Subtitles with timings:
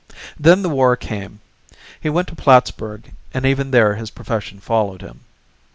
[0.39, 1.41] Then the war came.
[2.01, 5.19] He went to Plattsburg, and even there his profession followed him.